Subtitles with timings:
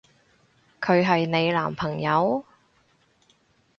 [0.81, 2.43] 佢係你男朋友？